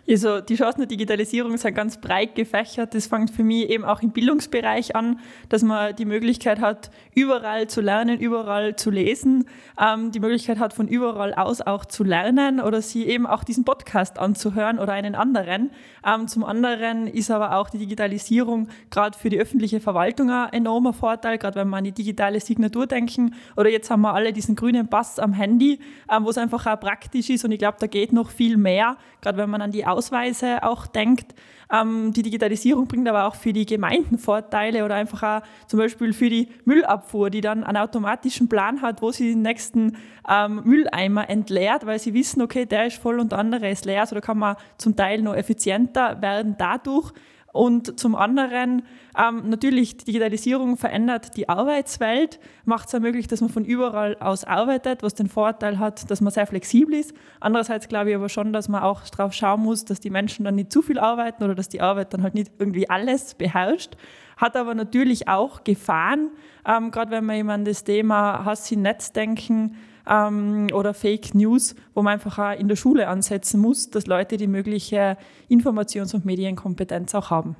Also 0.08 0.41
die 0.41 0.55
Chancen 0.55 0.81
der 0.81 0.87
Digitalisierung 0.87 1.56
sind 1.56 1.75
ganz 1.75 2.00
breit 2.00 2.37
gefächert. 2.37 2.94
Das 2.94 3.08
fängt 3.08 3.31
für 3.31 3.43
mich 3.43 3.69
eben 3.69 3.85
auch 3.85 4.03
im 4.03 4.12
Bildungsbereich 4.12 4.94
an, 4.94 5.19
dass 5.49 5.62
man 5.62 5.97
die 5.97 6.05
Möglichkeit 6.05 6.61
hat, 6.61 6.93
überall 7.12 7.67
zu 7.67 7.81
lernen, 7.81 8.20
überall 8.20 8.76
zu 8.76 8.91
lesen, 8.91 9.47
ähm, 9.81 10.12
die 10.12 10.20
Möglichkeit 10.20 10.61
hat, 10.61 10.75
von 10.75 10.87
überall 10.87 11.35
aus 11.35 11.61
auch 11.61 11.85
zu 11.85 12.05
lernen 12.05 12.61
oder 12.61 12.82
sie 12.82 13.05
eben 13.06 13.26
auch 13.26 13.43
diesen 13.43 13.64
Podcast 13.64 14.20
anzuhören 14.20 14.79
oder 14.79 14.93
einen 14.93 15.17
anderen. 15.17 15.73
Ähm, 16.06 16.29
zum 16.29 16.44
anderen 16.44 17.08
ist 17.08 17.32
aber 17.32 17.56
auch 17.56 17.69
die 17.69 17.79
Digitalisierung 17.79 18.69
gerade 18.91 19.19
für 19.19 19.29
die 19.29 19.41
öffentliche 19.41 19.81
Verwaltung 19.81 20.31
ein 20.31 20.53
enormer 20.53 20.93
Vorteil, 20.93 21.37
gerade 21.38 21.56
wenn 21.56 21.69
wir 21.69 21.79
an 21.79 21.85
die 21.85 21.93
digitale 21.93 22.38
Signatur 22.38 22.87
denken. 22.87 23.35
Oder 23.56 23.70
jetzt 23.70 23.91
haben 23.91 24.03
wir 24.03 24.14
alle 24.14 24.32
diesen 24.32 24.55
grünen 24.55 24.87
Pass 24.87 25.19
am 25.19 25.32
Handy, 25.32 25.81
ähm, 26.08 26.25
wo 26.25 26.31
es 26.31 26.38
einfach 26.38 26.64
auch 26.64 26.79
praktisch 26.79 27.29
ist 27.29 27.44
und 27.44 27.50
ich 27.50 27.58
glaube, 27.58 27.79
da 27.81 27.88
geht 27.88 28.12
noch 28.12 28.31
viel 28.31 28.56
mehr, 28.56 28.97
gerade 29.20 29.38
wenn 29.38 29.50
man 29.50 29.62
an 29.62 29.73
die 29.73 29.85
Ausweise 29.96 30.62
auch 30.62 30.87
denkt. 30.87 31.34
Ähm, 31.72 32.12
die 32.12 32.22
Digitalisierung 32.22 32.87
bringt 32.87 33.08
aber 33.08 33.26
auch 33.26 33.34
für 33.34 33.52
die 33.52 33.66
Gemeinden 33.66 34.19
Vorteile 34.19 34.84
oder 34.84 34.94
einfach 34.94 35.22
auch 35.22 35.46
zum 35.66 35.78
Beispiel 35.78 36.12
für 36.12 36.31
die 36.31 36.48
Müllabfuhr, 36.64 37.31
die 37.31 37.40
dann 37.40 37.64
einen 37.64 37.76
automatischen 37.76 38.48
Plan 38.48 38.82
hat, 38.82 39.02
wo 39.02 39.10
sie 39.10 39.32
den 39.32 39.43
nächsten 39.43 39.96
ähm, 40.28 40.62
Mülleimer 40.64 41.28
entleert, 41.28 41.87
weil 41.87 41.98
sie 41.98 42.14
wissen, 42.14 42.43
okay, 42.43 42.66
der 42.66 42.87
ist 42.87 42.98
voll 42.98 43.19
und 43.19 43.32
der 43.32 43.38
andere 43.38 43.69
ist 43.69 43.84
leer. 43.84 44.02
Also 44.02 44.14
da 44.14 44.20
kann 44.20 44.38
man 44.38 44.56
zum 44.78 44.94
Teil 44.94 45.22
noch 45.22 45.34
effizienter 45.34 46.22
werden 46.22 46.54
dadurch. 46.58 47.12
Und 47.56 47.99
zum 47.99 48.14
anderen, 48.14 48.82
ähm, 49.19 49.49
natürlich, 49.49 49.97
die 49.97 50.05
Digitalisierung 50.05 50.76
verändert 50.76 51.37
die 51.37 51.49
Arbeitswelt, 51.49 52.38
macht 52.64 52.87
es 52.87 52.93
ja 52.93 53.00
möglich, 53.00 53.26
dass 53.26 53.41
man 53.41 53.50
von 53.50 53.64
überall 53.64 54.17
aus 54.20 54.44
arbeitet, 54.44 55.03
was 55.03 55.14
den 55.14 55.29
Vorteil 55.29 55.79
hat, 55.79 56.11
dass 56.11 56.20
man 56.20 56.32
sehr 56.32 56.47
flexibel 56.47 56.94
ist. 56.94 57.14
Andererseits 57.41 57.88
glaube 57.88 58.11
ich 58.11 58.17
aber 58.17 58.29
schon, 58.29 58.53
dass 58.53 58.69
man 58.69 58.82
auch 58.82 59.03
darauf 59.08 59.32
schauen 59.32 59.62
muss, 59.62 59.85
dass 59.85 60.00
die 60.00 60.11
Menschen 60.11 60.44
dann 60.44 60.55
nicht 60.56 60.73
zu 60.73 60.82
viel 60.82 60.99
arbeiten 60.99 61.43
oder 61.43 61.55
dass 61.55 61.69
die 61.69 61.81
Arbeit 61.81 62.12
dann 62.12 62.23
halt 62.23 62.35
nicht 62.35 62.53
irgendwie 62.58 62.88
alles 62.91 63.35
beherrscht. 63.35 63.97
Hat 64.37 64.55
aber 64.55 64.75
natürlich 64.75 65.29
auch 65.29 65.64
Gefahren, 65.64 66.31
ähm, 66.67 66.91
gerade 66.91 67.11
wenn 67.11 67.25
wir 67.25 67.35
eben 67.35 67.50
an 67.50 67.64
das 67.64 67.85
Thema 67.85 68.44
Hass 68.44 68.70
im 68.70 68.82
Netz 68.82 69.12
denken, 69.12 69.76
ähm, 70.08 70.69
oder 70.73 70.94
Fake 70.94 71.35
News, 71.35 71.75
wo 71.94 72.03
man 72.03 72.14
einfach 72.14 72.38
auch 72.38 72.58
in 72.58 72.69
der 72.69 72.76
Schule 72.76 73.08
ansetzen 73.08 73.61
muss, 73.61 73.91
dass 73.91 74.06
Leute 74.06 74.37
die 74.37 74.47
mögliche 74.47 75.17
Informations- 75.50 76.14
und 76.14 76.25
Medienkompetenz 76.25 77.14
auch 77.14 77.31
haben. 77.31 77.56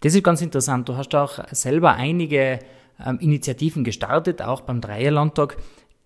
Das 0.00 0.14
ist 0.14 0.22
ganz 0.22 0.42
interessant. 0.42 0.88
Du 0.88 0.96
hast 0.96 1.14
auch 1.14 1.38
selber 1.50 1.94
einige 1.94 2.58
ähm, 3.04 3.18
Initiativen 3.20 3.84
gestartet, 3.84 4.42
auch 4.42 4.60
beim 4.60 4.80
Dreierlandtag. 4.80 5.56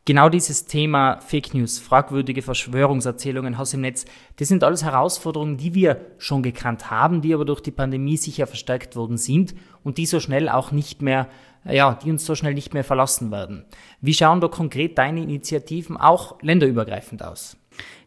Genau 0.07 0.29
dieses 0.29 0.65
Thema 0.65 1.21
Fake 1.21 1.53
News, 1.55 1.79
fragwürdige 1.79 2.41
Verschwörungserzählungen, 2.41 3.59
Haus 3.59 3.75
im 3.75 3.83
Netz, 3.83 4.07
das 4.37 4.49
sind 4.49 4.65
alles 4.65 4.83
Herausforderungen, 4.83 5.59
die 5.59 5.75
wir 5.75 6.01
schon 6.19 6.43
gekannt 6.43 6.91
haben, 6.91 7.21
die 7.21 7.35
aber 7.35 7.45
durch 7.45 7.61
die 7.61 7.71
Pandemie 7.71 8.17
sicher 8.17 8.47
verstärkt 8.47 8.97
worden 8.97 9.19
sind 9.19 9.55
und 9.85 9.99
die 9.99 10.07
so 10.07 10.19
schnell 10.19 10.49
auch 10.49 10.73
nicht 10.73 11.03
mehr 11.03 11.29
ja, 11.65 11.99
die 12.03 12.11
uns 12.11 12.25
so 12.25 12.35
schnell 12.35 12.55
nicht 12.55 12.75
mehr 12.75 12.85
verlassen 12.85 13.31
werden. 13.31 13.65
Wie 14.01 14.15
schauen 14.15 14.41
da 14.41 14.49
konkret 14.49 14.99
deine 14.99 15.23
Initiativen 15.23 15.97
auch 15.97 16.41
länderübergreifend 16.43 17.23
aus? 17.23 17.57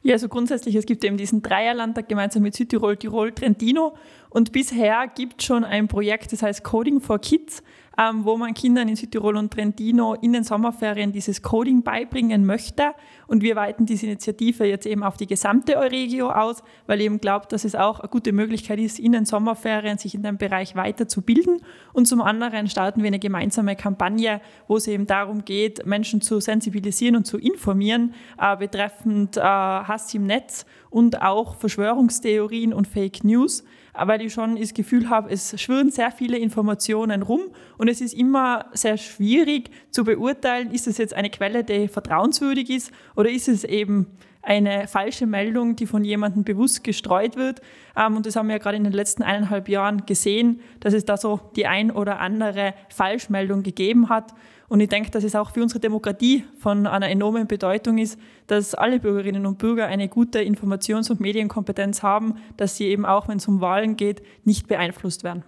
Ja, 0.01 0.13
also 0.13 0.27
grundsätzlich, 0.27 0.75
es 0.75 0.85
gibt 0.85 1.03
eben 1.03 1.17
diesen 1.17 1.41
Dreierlandtag 1.41 2.09
gemeinsam 2.09 2.43
mit 2.43 2.55
Südtirol, 2.55 2.97
Tirol, 2.97 3.31
Trentino. 3.31 3.95
Und 4.29 4.51
bisher 4.51 5.07
gibt 5.07 5.41
es 5.41 5.47
schon 5.47 5.63
ein 5.63 5.87
Projekt, 5.87 6.33
das 6.33 6.43
heißt 6.43 6.63
Coding 6.63 6.99
for 6.99 7.19
Kids 7.19 7.63
ähm, 7.97 8.25
wo 8.25 8.37
man 8.37 8.53
Kindern 8.53 8.87
in 8.87 8.95
Südtirol 8.95 9.37
und 9.37 9.51
Trentino 9.51 10.15
in 10.15 10.33
den 10.33 10.43
Sommerferien 10.43 11.11
dieses 11.11 11.41
Coding 11.41 11.83
beibringen 11.83 12.45
möchte. 12.45 12.93
Und 13.27 13.43
wir 13.43 13.55
weiten 13.55 13.85
diese 13.85 14.07
Initiative 14.07 14.65
jetzt 14.65 14.85
eben 14.85 15.03
auf 15.03 15.17
die 15.17 15.27
gesamte 15.27 15.77
Euregio 15.77 16.29
aus, 16.29 16.63
weil 16.87 16.99
ich 16.99 17.05
eben 17.05 17.19
glaube, 17.19 17.47
dass 17.49 17.65
es 17.65 17.75
auch 17.75 17.99
eine 17.99 18.09
gute 18.09 18.31
Möglichkeit 18.31 18.79
ist, 18.79 18.99
in 18.99 19.11
den 19.11 19.25
Sommerferien 19.25 19.97
sich 19.97 20.15
in 20.15 20.23
dem 20.23 20.37
Bereich 20.37 20.75
weiterzubilden. 20.75 21.61
Und 21.93 22.07
zum 22.07 22.21
anderen 22.21 22.67
starten 22.67 23.01
wir 23.01 23.07
eine 23.07 23.19
gemeinsame 23.19 23.75
Kampagne, 23.75 24.41
wo 24.67 24.77
es 24.77 24.87
eben 24.87 25.05
darum 25.05 25.45
geht, 25.45 25.85
Menschen 25.85 26.21
zu 26.21 26.39
sensibilisieren 26.39 27.15
und 27.15 27.25
zu 27.25 27.37
informieren 27.37 28.13
äh, 28.39 28.57
betreffend 28.57 29.37
äh, 29.37 29.41
Hass 29.41 30.13
im 30.13 30.25
Netz 30.25 30.65
und 30.89 31.21
auch 31.21 31.55
Verschwörungstheorien 31.55 32.73
und 32.73 32.87
Fake 32.87 33.23
News 33.23 33.63
weil 33.93 34.21
ich 34.21 34.33
schon 34.33 34.55
das 34.55 34.73
Gefühl 34.73 35.09
habe, 35.09 35.31
es 35.31 35.59
schwirren 35.61 35.91
sehr 35.91 36.11
viele 36.11 36.37
Informationen 36.37 37.21
rum 37.21 37.41
und 37.77 37.87
es 37.87 38.01
ist 38.01 38.13
immer 38.13 38.65
sehr 38.73 38.97
schwierig 38.97 39.69
zu 39.91 40.03
beurteilen, 40.03 40.71
ist 40.71 40.87
es 40.87 40.97
jetzt 40.97 41.13
eine 41.13 41.29
Quelle, 41.29 41.63
die 41.63 41.87
vertrauenswürdig 41.87 42.69
ist 42.69 42.91
oder 43.15 43.29
ist 43.29 43.47
es 43.47 43.63
eben 43.63 44.07
eine 44.43 44.87
falsche 44.87 45.25
Meldung, 45.25 45.75
die 45.75 45.87
von 45.87 46.03
jemandem 46.03 46.43
bewusst 46.43 46.83
gestreut 46.83 47.37
wird. 47.37 47.61
Ähm, 47.95 48.17
und 48.17 48.25
das 48.25 48.35
haben 48.35 48.47
wir 48.47 48.55
ja 48.55 48.59
gerade 48.59 48.77
in 48.77 48.83
den 48.83 48.93
letzten 48.93 49.23
eineinhalb 49.23 49.69
Jahren 49.69 50.05
gesehen, 50.05 50.59
dass 50.81 50.93
es 50.93 51.05
da 51.05 51.17
so 51.17 51.39
die 51.55 51.65
ein 51.65 51.89
oder 51.89 52.19
andere 52.19 52.73
Falschmeldung 52.89 53.63
gegeben 53.63 54.09
hat. 54.09 54.33
Und 54.73 54.79
ich 54.79 54.89
denke, 54.89 55.11
dass 55.11 55.23
es 55.23 55.35
auch 55.35 55.51
für 55.51 55.61
unsere 55.61 55.79
Demokratie 55.79 56.45
von 56.57 56.87
einer 56.87 57.07
enormen 57.07 57.45
Bedeutung 57.45 57.99
ist, 57.99 58.19
dass 58.47 58.73
alle 58.73 58.99
Bürgerinnen 58.99 59.45
und 59.45 59.59
Bürger 59.59 59.85
eine 59.85 60.09
gute 60.09 60.39
Informations- 60.39 61.11
und 61.11 61.19
Medienkompetenz 61.19 62.01
haben, 62.01 62.37
dass 62.57 62.75
sie 62.75 62.87
eben 62.87 63.05
auch, 63.05 63.27
wenn 63.27 63.37
es 63.37 63.47
um 63.47 63.61
Wahlen 63.61 63.97
geht, 63.97 64.23
nicht 64.45 64.67
beeinflusst 64.67 65.23
werden. 65.23 65.43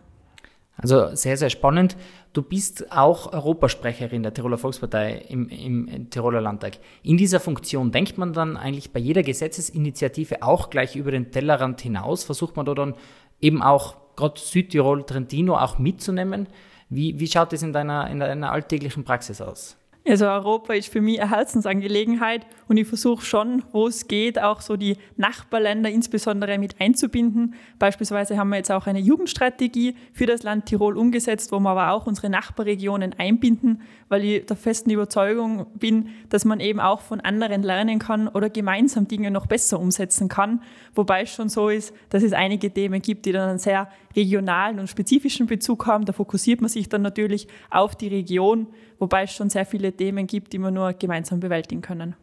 Also 0.77 1.15
sehr, 1.15 1.37
sehr 1.37 1.49
spannend. 1.49 1.97
Du 2.33 2.43
bist 2.43 2.91
auch 2.91 3.33
Europasprecherin 3.33 4.21
der 4.21 4.31
Tiroler 4.31 4.59
Volkspartei 4.59 5.25
im, 5.27 5.49
im 5.49 6.11
Tiroler 6.11 6.41
Landtag. 6.41 6.73
In 7.01 7.17
dieser 7.17 7.39
Funktion 7.39 7.91
denkt 7.91 8.19
man 8.19 8.31
dann 8.31 8.57
eigentlich 8.57 8.91
bei 8.91 8.99
jeder 8.99 9.23
Gesetzesinitiative 9.23 10.43
auch 10.43 10.69
gleich 10.69 10.95
über 10.95 11.09
den 11.09 11.31
Tellerrand 11.31 11.81
hinaus? 11.81 12.23
Versucht 12.23 12.55
man 12.57 12.67
da 12.67 12.75
dann 12.75 12.93
eben 13.41 13.63
auch 13.63 13.95
gerade 14.15 14.39
Südtirol, 14.39 15.03
Trentino 15.03 15.57
auch 15.57 15.79
mitzunehmen? 15.79 16.45
Wie, 16.89 17.19
wie 17.19 17.27
schaut 17.27 17.51
das 17.51 17.63
in 17.63 17.73
deiner, 17.73 18.09
in 18.09 18.19
deiner 18.19 18.51
alltäglichen 18.51 19.03
Praxis 19.03 19.41
aus? 19.41 19.77
Also 20.07 20.27
Europa 20.27 20.75
ist 20.75 20.89
für 20.89 21.01
mich 21.01 21.19
eine 21.19 21.31
Herzensangelegenheit 21.31 22.45
und 22.67 22.77
ich 22.77 22.87
versuche 22.87 23.25
schon, 23.25 23.63
wo 23.71 23.87
es 23.87 24.07
geht, 24.07 24.39
auch 24.39 24.61
so 24.61 24.77
die 24.77 24.97
Nachbarländer 25.17 25.89
insbesondere 25.89 26.59
mit 26.59 26.79
einzubinden. 26.79 27.55
Beispielsweise 27.79 28.37
haben 28.37 28.49
wir 28.49 28.57
jetzt 28.57 28.71
auch 28.71 28.85
eine 28.85 28.99
Jugendstrategie 28.99 29.95
für 30.13 30.27
das 30.27 30.43
Land 30.43 30.67
Tirol 30.67 30.95
umgesetzt, 30.95 31.51
wo 31.51 31.59
wir 31.59 31.71
aber 31.71 31.89
auch 31.89 32.05
unsere 32.05 32.29
Nachbarregionen 32.29 33.15
einbinden, 33.17 33.81
weil 34.07 34.23
ich 34.23 34.45
der 34.45 34.55
festen 34.55 34.91
Überzeugung 34.91 35.65
bin, 35.73 36.09
dass 36.29 36.45
man 36.45 36.59
eben 36.59 36.79
auch 36.79 37.01
von 37.01 37.19
anderen 37.19 37.63
lernen 37.63 37.97
kann 37.97 38.27
oder 38.27 38.51
gemeinsam 38.51 39.07
Dinge 39.07 39.31
noch 39.31 39.47
besser 39.47 39.79
umsetzen 39.79 40.29
kann. 40.29 40.61
Wobei 40.93 41.23
es 41.23 41.33
schon 41.33 41.49
so 41.49 41.69
ist, 41.69 41.95
dass 42.11 42.21
es 42.21 42.33
einige 42.33 42.71
Themen 42.71 43.01
gibt, 43.01 43.25
die 43.25 43.31
dann 43.31 43.57
sehr 43.57 43.89
regionalen 44.15 44.79
und 44.79 44.89
spezifischen 44.89 45.47
Bezug 45.47 45.85
haben. 45.87 46.05
Da 46.05 46.13
fokussiert 46.13 46.61
man 46.61 46.69
sich 46.69 46.89
dann 46.89 47.01
natürlich 47.01 47.47
auf 47.69 47.95
die 47.95 48.07
Region, 48.07 48.67
wobei 48.99 49.23
es 49.23 49.33
schon 49.33 49.49
sehr 49.49 49.65
viele 49.65 49.91
Themen 49.91 50.27
gibt, 50.27 50.53
die 50.53 50.59
wir 50.59 50.71
nur 50.71 50.93
gemeinsam 50.93 51.39
bewältigen 51.39 51.81
können. 51.81 52.15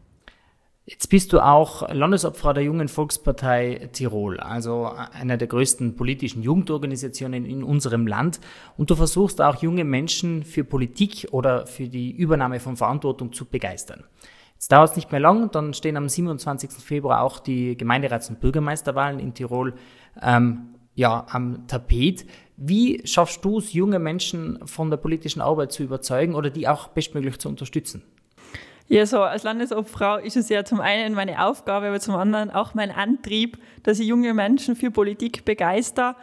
Jetzt 0.84 1.10
bist 1.10 1.32
du 1.32 1.38
auch 1.38 1.88
Landesobfrau 1.92 2.52
der 2.52 2.64
Jungen 2.64 2.88
Volkspartei 2.88 3.88
Tirol, 3.92 4.40
also 4.40 4.86
einer 5.12 5.36
der 5.36 5.46
größten 5.46 5.94
politischen 5.94 6.42
Jugendorganisationen 6.42 7.44
in 7.44 7.62
unserem 7.62 8.08
Land. 8.08 8.40
Und 8.76 8.90
du 8.90 8.96
versuchst 8.96 9.40
auch 9.40 9.62
junge 9.62 9.84
Menschen 9.84 10.42
für 10.42 10.64
Politik 10.64 11.28
oder 11.30 11.68
für 11.68 11.86
die 11.86 12.10
Übernahme 12.10 12.58
von 12.58 12.76
Verantwortung 12.76 13.32
zu 13.32 13.44
begeistern. 13.44 14.02
Jetzt 14.54 14.72
dauert 14.72 14.90
es 14.90 14.96
nicht 14.96 15.12
mehr 15.12 15.20
lang, 15.20 15.52
dann 15.52 15.72
stehen 15.72 15.96
am 15.96 16.08
27. 16.08 16.72
Februar 16.72 17.22
auch 17.22 17.38
die 17.38 17.76
Gemeinderats- 17.76 18.28
und 18.28 18.40
Bürgermeisterwahlen 18.40 19.20
in 19.20 19.34
Tirol 19.34 19.74
ähm, 20.20 20.74
ja, 20.94 21.26
am 21.30 21.66
Tapet. 21.66 22.26
Wie 22.56 23.00
schaffst 23.06 23.44
du 23.44 23.58
es, 23.58 23.72
junge 23.72 23.98
Menschen 23.98 24.58
von 24.66 24.90
der 24.90 24.98
politischen 24.98 25.40
Arbeit 25.40 25.72
zu 25.72 25.82
überzeugen 25.82 26.34
oder 26.34 26.50
die 26.50 26.68
auch 26.68 26.88
bestmöglich 26.88 27.38
zu 27.38 27.48
unterstützen? 27.48 28.02
Ja, 28.88 29.06
so 29.06 29.20
als 29.22 29.42
Landesobfrau 29.42 30.18
ist 30.18 30.36
es 30.36 30.48
ja 30.48 30.64
zum 30.64 30.80
einen 30.80 31.14
meine 31.14 31.44
Aufgabe, 31.46 31.86
aber 31.86 32.00
zum 32.00 32.14
anderen 32.14 32.50
auch 32.50 32.74
mein 32.74 32.90
Antrieb, 32.90 33.58
dass 33.82 33.98
ich 33.98 34.06
junge 34.06 34.34
Menschen 34.34 34.76
für 34.76 34.90
Politik 34.90 35.44
begeister 35.44 36.16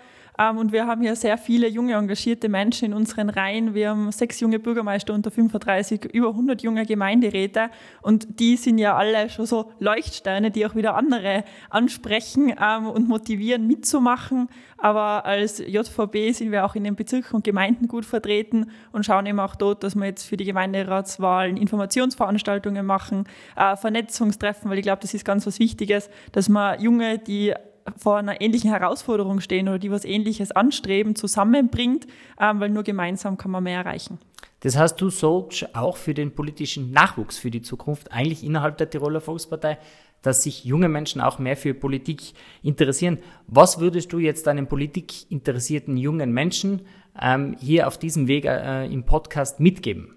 und 0.57 0.71
wir 0.71 0.87
haben 0.87 1.01
hier 1.01 1.17
sehr 1.17 1.37
viele 1.37 1.67
junge, 1.67 1.95
engagierte 1.95 2.47
Menschen 2.47 2.85
in 2.85 2.93
unseren 2.93 3.29
Reihen. 3.29 3.73
Wir 3.73 3.89
haben 3.89 4.09
sechs 4.13 4.39
junge 4.39 4.57
Bürgermeister 4.57 5.13
unter 5.13 5.31
35, 5.31 6.05
über 6.13 6.29
100 6.29 6.61
junge 6.61 6.85
Gemeinderäte. 6.85 7.69
Und 8.01 8.39
die 8.39 8.55
sind 8.55 8.77
ja 8.77 8.95
alle 8.95 9.29
schon 9.29 9.45
so 9.45 9.73
Leuchtsteine, 9.79 10.49
die 10.49 10.65
auch 10.65 10.75
wieder 10.75 10.95
andere 10.95 11.43
ansprechen 11.69 12.53
ähm, 12.57 12.87
und 12.87 13.09
motivieren, 13.09 13.67
mitzumachen. 13.67 14.47
Aber 14.77 15.25
als 15.25 15.59
JVB 15.59 16.31
sind 16.31 16.51
wir 16.51 16.63
auch 16.63 16.75
in 16.75 16.85
den 16.85 16.95
Bezirken 16.95 17.35
und 17.35 17.43
Gemeinden 17.43 17.89
gut 17.89 18.05
vertreten 18.05 18.71
und 18.93 19.05
schauen 19.05 19.25
eben 19.25 19.41
auch 19.41 19.55
dort, 19.55 19.83
dass 19.83 19.95
wir 19.95 20.05
jetzt 20.05 20.23
für 20.23 20.37
die 20.37 20.45
Gemeinderatswahlen 20.45 21.57
Informationsveranstaltungen 21.57 22.85
machen, 22.85 23.25
äh, 23.57 23.75
Vernetzungstreffen, 23.75 24.71
weil 24.71 24.77
ich 24.77 24.83
glaube, 24.83 25.01
das 25.01 25.13
ist 25.13 25.25
ganz 25.25 25.45
was 25.45 25.59
Wichtiges, 25.59 26.09
dass 26.31 26.47
man 26.47 26.79
Junge, 26.79 27.19
die 27.19 27.53
vor 27.97 28.17
einer 28.17 28.41
ähnlichen 28.41 28.69
Herausforderung 28.69 29.41
stehen 29.41 29.67
oder 29.67 29.79
die 29.79 29.91
was 29.91 30.05
Ähnliches 30.05 30.51
anstreben, 30.51 31.15
zusammenbringt, 31.15 32.07
ähm, 32.39 32.59
weil 32.59 32.69
nur 32.69 32.83
gemeinsam 32.83 33.37
kann 33.37 33.51
man 33.51 33.63
mehr 33.63 33.79
erreichen. 33.79 34.19
Das 34.61 34.77
heißt, 34.77 34.99
du 34.99 35.09
sorgst 35.09 35.73
auch 35.75 35.97
für 35.97 36.13
den 36.13 36.35
politischen 36.35 36.91
Nachwuchs 36.91 37.37
für 37.37 37.51
die 37.51 37.61
Zukunft, 37.61 38.11
eigentlich 38.11 38.43
innerhalb 38.43 38.77
der 38.77 38.89
Tiroler 38.89 39.21
Volkspartei, 39.21 39.77
dass 40.21 40.43
sich 40.43 40.65
junge 40.65 40.89
Menschen 40.89 41.21
auch 41.21 41.39
mehr 41.39 41.55
für 41.55 41.73
Politik 41.73 42.33
interessieren. 42.61 43.19
Was 43.47 43.79
würdest 43.79 44.11
du 44.11 44.19
jetzt 44.19 44.47
einem 44.47 44.67
politikinteressierten 44.67 45.95
jungen 45.95 46.33
Menschen 46.33 46.81
ähm, 47.21 47.55
hier 47.59 47.87
auf 47.87 47.97
diesem 47.97 48.27
Weg 48.27 48.45
äh, 48.45 48.85
im 48.85 49.05
Podcast 49.05 49.59
mitgeben? 49.61 50.15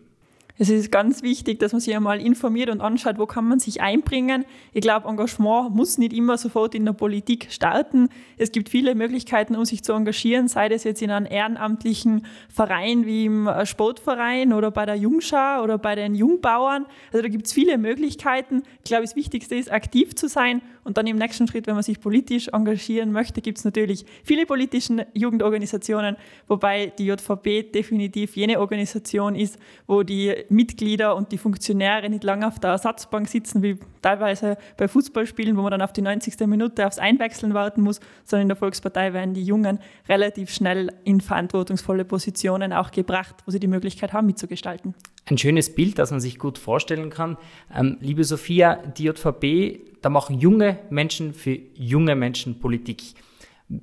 Es 0.58 0.68
ist 0.68 0.92
ganz 0.92 1.22
wichtig, 1.22 1.60
dass 1.60 1.72
man 1.72 1.80
sich 1.80 1.96
einmal 1.96 2.20
informiert 2.20 2.68
und 2.68 2.80
anschaut, 2.80 3.18
wo 3.18 3.26
kann 3.26 3.48
man 3.48 3.58
sich 3.58 3.80
einbringen. 3.80 4.44
Ich 4.72 4.82
glaube, 4.82 5.08
Engagement 5.08 5.74
muss 5.74 5.96
nicht 5.96 6.12
immer 6.12 6.36
sofort 6.36 6.74
in 6.74 6.84
der 6.84 6.92
Politik 6.92 7.48
starten. 7.50 8.10
Es 8.36 8.52
gibt 8.52 8.68
viele 8.68 8.94
Möglichkeiten, 8.94 9.56
um 9.56 9.64
sich 9.64 9.82
zu 9.82 9.92
engagieren, 9.92 10.48
sei 10.48 10.68
das 10.68 10.84
jetzt 10.84 11.00
in 11.00 11.10
einem 11.10 11.26
ehrenamtlichen 11.26 12.26
Verein 12.48 13.06
wie 13.06 13.24
im 13.24 13.48
Sportverein 13.64 14.52
oder 14.52 14.70
bei 14.70 14.84
der 14.84 14.96
Jungschar 14.96 15.64
oder 15.64 15.78
bei 15.78 15.94
den 15.94 16.14
Jungbauern. 16.14 16.86
Also 17.12 17.22
da 17.22 17.28
gibt 17.28 17.46
es 17.46 17.52
viele 17.52 17.78
Möglichkeiten. 17.78 18.62
Ich 18.78 18.84
glaube, 18.84 19.04
das 19.04 19.16
Wichtigste 19.16 19.54
ist, 19.54 19.72
aktiv 19.72 20.14
zu 20.14 20.28
sein 20.28 20.60
und 20.84 20.96
dann 20.98 21.06
im 21.06 21.16
nächsten 21.16 21.46
Schritt, 21.46 21.66
wenn 21.66 21.74
man 21.74 21.82
sich 21.82 22.00
politisch 22.00 22.48
engagieren 22.48 23.12
möchte, 23.12 23.40
gibt 23.40 23.58
es 23.58 23.64
natürlich 23.64 24.04
viele 24.24 24.46
politische 24.46 25.06
Jugendorganisationen, 25.14 26.16
wobei 26.48 26.92
die 26.98 27.06
JVB 27.06 27.72
definitiv 27.72 28.36
jene 28.36 28.58
Organisation 28.58 29.34
ist, 29.34 29.58
wo 29.86 30.02
die 30.02 30.34
Mitglieder 30.48 31.14
und 31.14 31.32
die 31.32 31.38
Funktionäre 31.38 32.10
nicht 32.10 32.24
lange 32.24 32.46
auf 32.46 32.58
der 32.58 32.70
Ersatzbank 32.70 33.28
sitzen, 33.28 33.62
wie 33.62 33.78
teilweise 34.00 34.56
bei 34.76 34.88
Fußballspielen, 34.88 35.56
wo 35.56 35.62
man 35.62 35.70
dann 35.70 35.82
auf 35.82 35.92
die 35.92 36.02
90. 36.02 36.46
Minute 36.46 36.86
aufs 36.86 36.98
Einwechseln 36.98 37.54
warten 37.54 37.82
muss, 37.82 38.00
sondern 38.24 38.42
in 38.42 38.48
der 38.48 38.56
Volkspartei 38.56 39.12
werden 39.12 39.34
die 39.34 39.44
Jungen 39.44 39.78
relativ 40.08 40.50
schnell 40.50 40.92
in 41.04 41.20
verantwortungsvolle 41.20 42.04
Positionen 42.04 42.72
auch 42.72 42.90
gebracht, 42.90 43.36
wo 43.46 43.52
sie 43.52 43.60
die 43.60 43.68
Möglichkeit 43.68 44.12
haben, 44.12 44.26
mitzugestalten. 44.26 44.94
Ein 45.24 45.38
schönes 45.38 45.74
Bild, 45.74 45.98
das 45.98 46.10
man 46.10 46.20
sich 46.20 46.38
gut 46.38 46.58
vorstellen 46.58 47.10
kann. 47.10 47.36
Ähm, 47.74 47.96
liebe 48.00 48.24
Sophia, 48.24 48.76
die 48.76 49.04
JVB, 49.04 50.00
da 50.02 50.08
machen 50.10 50.38
junge 50.38 50.80
Menschen 50.90 51.32
für 51.32 51.58
junge 51.74 52.16
Menschen 52.16 52.58
Politik 52.58 53.14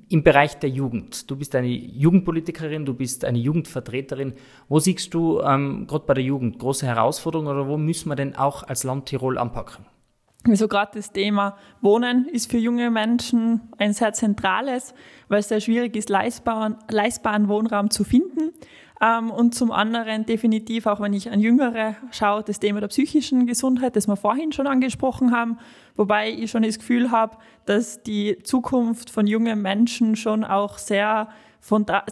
im 0.08 0.22
Bereich 0.22 0.58
der 0.58 0.70
Jugend. 0.70 1.30
Du 1.30 1.36
bist 1.36 1.54
eine 1.54 1.68
Jugendpolitikerin, 1.68 2.84
du 2.84 2.94
bist 2.94 3.24
eine 3.24 3.38
Jugendvertreterin. 3.38 4.34
Wo 4.68 4.78
siehst 4.78 5.12
du 5.14 5.40
ähm, 5.40 5.86
gerade 5.86 6.04
bei 6.06 6.14
der 6.14 6.24
Jugend 6.24 6.58
große 6.58 6.86
Herausforderungen 6.86 7.48
oder 7.48 7.66
wo 7.66 7.76
müssen 7.76 8.08
wir 8.08 8.16
denn 8.16 8.36
auch 8.36 8.62
als 8.62 8.84
Land 8.84 9.06
Tirol 9.06 9.38
anpacken? 9.38 9.86
Also 10.46 10.68
gerade 10.68 10.92
das 10.94 11.12
Thema 11.12 11.56
Wohnen 11.82 12.26
ist 12.26 12.50
für 12.50 12.56
junge 12.56 12.90
Menschen 12.90 13.60
ein 13.76 13.92
sehr 13.92 14.14
zentrales, 14.14 14.94
weil 15.28 15.40
es 15.40 15.48
sehr 15.48 15.60
schwierig 15.60 15.96
ist, 15.96 16.08
leistbaren, 16.08 16.76
leistbaren 16.88 17.48
Wohnraum 17.48 17.90
zu 17.90 18.04
finden. 18.04 18.52
Ähm, 19.02 19.30
und 19.30 19.54
zum 19.54 19.70
anderen 19.70 20.24
definitiv, 20.24 20.86
auch 20.86 21.00
wenn 21.00 21.12
ich 21.12 21.30
an 21.30 21.40
Jüngere 21.40 21.96
schaue, 22.10 22.42
das 22.42 22.58
Thema 22.58 22.80
der 22.80 22.88
psychischen 22.88 23.46
Gesundheit, 23.46 23.96
das 23.96 24.08
wir 24.08 24.16
vorhin 24.16 24.52
schon 24.52 24.66
angesprochen 24.66 25.32
haben, 25.32 25.58
wobei 25.96 26.30
ich 26.30 26.50
schon 26.50 26.62
das 26.62 26.78
Gefühl 26.78 27.10
habe, 27.10 27.36
dass 27.66 28.02
die 28.02 28.38
Zukunft 28.42 29.10
von 29.10 29.26
jungen 29.26 29.60
Menschen 29.60 30.16
schon 30.16 30.44
auch 30.44 30.78
sehr 30.78 31.28
von 31.60 31.84
da, 31.84 32.04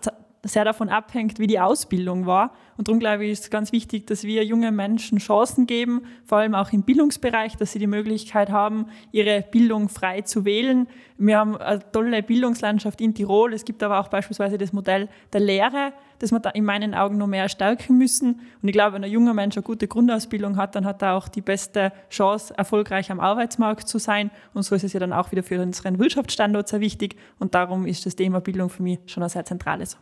sehr 0.43 0.65
davon 0.65 0.89
abhängt, 0.89 1.39
wie 1.39 1.47
die 1.47 1.61
Ausbildung 1.61 2.27
war. 2.27 2.53
Und 2.77 2.87
darum 2.87 3.01
glaube 3.01 3.25
ich, 3.25 3.33
ist 3.33 3.45
es 3.45 3.51
ganz 3.51 3.73
wichtig, 3.73 4.07
dass 4.07 4.23
wir 4.23 4.45
jungen 4.45 4.77
Menschen 4.77 5.19
Chancen 5.19 5.67
geben, 5.67 6.03
vor 6.25 6.39
allem 6.39 6.55
auch 6.55 6.73
im 6.73 6.83
Bildungsbereich, 6.83 7.57
dass 7.57 7.73
sie 7.73 7.81
die 7.81 7.89
Möglichkeit 7.89 8.51
haben, 8.51 8.87
ihre 9.11 9.43
Bildung 9.43 9.89
frei 9.89 10.21
zu 10.21 10.45
wählen. 10.45 10.87
Wir 11.17 11.39
haben 11.39 11.57
eine 11.57 11.81
tolle 11.91 12.23
Bildungslandschaft 12.23 13.01
in 13.01 13.15
Tirol. 13.15 13.53
Es 13.53 13.65
gibt 13.65 13.83
aber 13.83 13.99
auch 13.99 14.07
beispielsweise 14.09 14.59
das 14.59 14.73
Modell 14.73 15.09
der 15.33 15.41
Lehre, 15.41 15.93
das 16.21 16.31
wir 16.31 16.39
da 16.39 16.51
in 16.51 16.65
meinen 16.65 16.95
Augen 16.95 17.19
noch 17.19 17.27
mehr 17.27 17.49
stärken 17.49 17.99
müssen. 17.99 18.41
Und 18.63 18.69
ich 18.69 18.73
glaube, 18.73 18.95
wenn 18.95 19.05
ein 19.05 19.11
junger 19.11 19.35
Mensch 19.35 19.57
eine 19.57 19.65
gute 19.65 19.89
Grundausbildung 19.89 20.57
hat, 20.57 20.77
dann 20.77 20.85
hat 20.85 21.03
er 21.03 21.15
auch 21.15 21.27
die 21.27 21.43
beste 21.43 21.93
Chance, 22.11 22.57
erfolgreich 22.57 23.11
am 23.11 23.19
Arbeitsmarkt 23.19 23.89
zu 23.89 23.99
sein. 23.99 24.31
Und 24.55 24.63
so 24.63 24.77
ist 24.77 24.85
es 24.85 24.93
ja 24.93 25.01
dann 25.01 25.13
auch 25.13 25.33
wieder 25.33 25.43
für 25.43 25.61
unseren 25.61 25.99
Wirtschaftsstandort 25.99 26.69
sehr 26.69 26.81
wichtig. 26.81 27.17
Und 27.41 27.57
darum 27.57 27.87
ist 27.87 28.07
das 28.07 28.15
Thema 28.15 28.41
Bildung 28.41 28.69
für 28.69 28.85
mich 28.85 29.01
schon 29.07 29.25
ein 29.25 29.29
sehr 29.29 29.45
zentrales. 29.45 29.99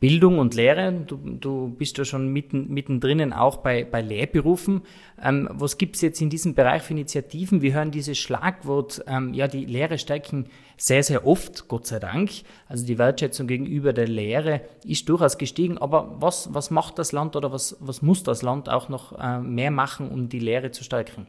Bildung 0.00 0.38
und 0.38 0.54
Lehre, 0.54 0.92
du, 0.92 1.16
du 1.16 1.68
bist 1.68 1.96
ja 1.98 2.04
schon 2.04 2.28
mitten, 2.28 2.68
mittendrin 2.68 3.32
auch 3.32 3.58
bei, 3.58 3.84
bei 3.84 4.02
Lehrberufen. 4.02 4.82
Ähm, 5.22 5.48
was 5.50 5.78
gibt 5.78 5.96
es 5.96 6.02
jetzt 6.02 6.20
in 6.20 6.30
diesem 6.30 6.54
Bereich 6.54 6.82
für 6.82 6.92
Initiativen? 6.92 7.62
Wir 7.62 7.72
hören 7.72 7.90
dieses 7.90 8.18
Schlagwort, 8.18 9.02
ähm, 9.06 9.32
ja, 9.32 9.48
die 9.48 9.64
Lehre 9.64 9.98
stärken 9.98 10.46
sehr, 10.76 11.02
sehr 11.02 11.26
oft, 11.26 11.68
Gott 11.68 11.86
sei 11.86 12.00
Dank. 12.00 12.30
Also 12.68 12.84
die 12.84 12.98
Wertschätzung 12.98 13.46
gegenüber 13.46 13.92
der 13.92 14.08
Lehre 14.08 14.62
ist 14.84 15.08
durchaus 15.08 15.38
gestiegen. 15.38 15.78
Aber 15.78 16.16
was, 16.20 16.52
was 16.52 16.70
macht 16.70 16.98
das 16.98 17.12
Land 17.12 17.36
oder 17.36 17.52
was, 17.52 17.76
was 17.80 18.02
muss 18.02 18.22
das 18.22 18.42
Land 18.42 18.68
auch 18.68 18.88
noch 18.88 19.18
äh, 19.18 19.40
mehr 19.40 19.70
machen, 19.70 20.10
um 20.10 20.28
die 20.28 20.40
Lehre 20.40 20.70
zu 20.70 20.84
stärken? 20.84 21.26